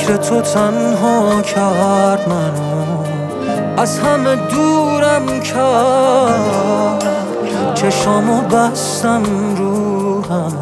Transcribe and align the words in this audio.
فکر 0.00 0.16
تو 0.16 0.40
تنها 0.40 1.42
کرد 1.42 2.28
منو 2.28 3.00
از 3.76 3.98
همه 3.98 4.36
دورم 4.36 5.40
کرد. 5.40 7.04
چشامو 7.74 8.40
بستم 8.40 9.22
رو 9.56 10.22
هم 10.24 10.52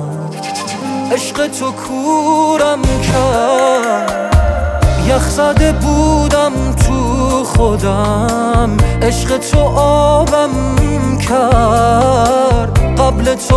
عشق 1.12 1.46
تو 1.46 1.70
کورم 1.70 2.82
کرد. 2.82 4.36
یخ 5.08 5.28
زده 5.30 5.72
بودم 5.72 6.52
تو 6.86 7.44
خودم. 7.44 8.76
عشق 9.02 9.38
تو 9.38 9.60
آبم 9.78 11.18
کرد. 11.28 12.78
قبل 12.98 13.34
تو 13.34 13.56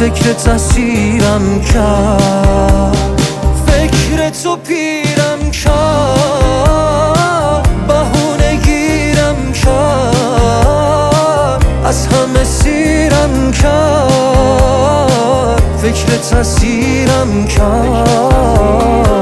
فکر 0.00 0.32
تسیرم 0.32 1.60
کرد. 1.60 2.96
فکر 3.66 4.30
تو 4.42 4.56
پیرم 4.56 5.50
کرد. 5.50 5.78
بهونه 7.88 8.56
گیرم 8.64 9.52
کرد. 9.52 10.26
از 11.84 12.06
همه 12.06 12.44
سیرم 12.44 13.52
کرد. 13.52 13.92
فکر 15.82 16.16
تسیرم 16.16 17.46
کرد. 17.46 19.19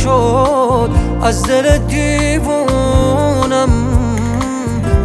نشد 0.00 0.90
از 1.22 1.42
دل 1.42 1.78
دیوونم 1.78 3.70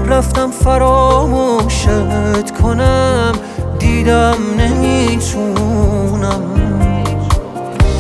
رفتم 0.06 0.52
فراموشت 0.52 2.52
کنم. 2.62 3.32
دیدم 3.80 4.38
نمی‌تونم. 4.60 6.42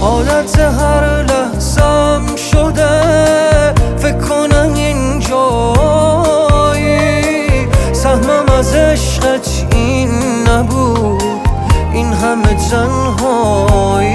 عادت 0.01 0.59
هر 0.59 1.23
لحظم 1.23 2.35
شده. 2.51 3.01
فکر 3.97 4.17
کنم 4.17 4.73
اینجایی 4.75 6.15
سهمم 7.93 8.45
از 8.59 8.73
عشقت 8.73 9.65
این 9.71 10.09
نبود. 10.49 11.23
این 11.93 12.13
همه 12.13 12.55
تنهایی. 12.69 14.14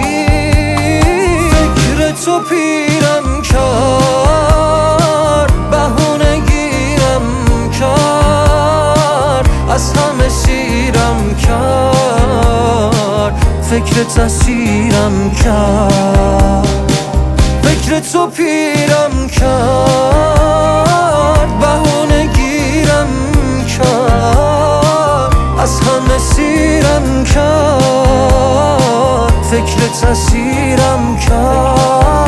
تو 2.25 2.41
پیرم 2.41 3.43
کرد 3.43 4.71
بهونه 5.71 6.37
گیرم 6.37 7.23
کرد 7.81 9.49
از 9.71 9.93
همه 9.93 10.29
سیرم 10.29 11.35
کرد 11.47 13.35
فکر 13.71 14.05
تسیرم 14.05 15.31
کرد. 15.31 16.69
فکر 17.63 18.01
تو 18.01 18.27
پیرم 18.27 19.29
کرد 19.29 20.39
بهونه 21.61 22.27
گیرم 22.27 23.09
کرد 23.79 25.37
از 25.59 25.81
همه 25.81 26.19
سیرم 26.19 27.25
کرد 27.25 28.70
فکر 29.51 29.89
تصیرم 29.89 31.17
کرد. 31.17 32.20